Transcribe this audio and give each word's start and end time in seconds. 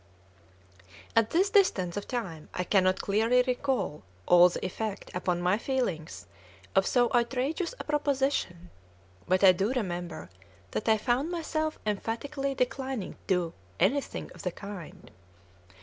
At 1.15 1.29
this 1.29 1.51
distance 1.51 1.95
of 1.95 2.07
time 2.07 2.49
I 2.55 2.63
cannot 2.63 3.01
clearly 3.03 3.43
recall 3.45 4.01
all 4.25 4.49
the 4.49 4.65
effect 4.65 5.11
upon 5.13 5.43
my 5.43 5.59
feelings 5.59 6.25
of 6.73 6.87
so 6.87 7.11
outrageous 7.13 7.75
a 7.79 7.83
proposition; 7.83 8.71
but 9.27 9.43
I 9.43 9.51
do 9.51 9.71
remember 9.73 10.31
that 10.71 10.89
I 10.89 10.97
found 10.97 11.29
myself 11.29 11.77
emphatically 11.85 12.55
declining 12.55 13.11
to 13.13 13.19
do 13.27 13.53
"anything 13.79 14.31
of 14.33 14.41
the 14.41 14.49
kind." 14.51 15.11